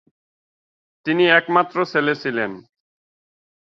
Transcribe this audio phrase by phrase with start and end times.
[1.05, 2.51] তিনি একমাত্র ছেলে ছিলেন।